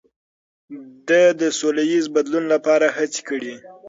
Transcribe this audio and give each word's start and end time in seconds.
ده 1.07 1.21
د 1.39 1.41
سولهییز 1.59 2.05
بدلون 2.15 2.45
لپاره 2.53 2.87
هڅې 2.97 3.21
کړي. 3.29 3.55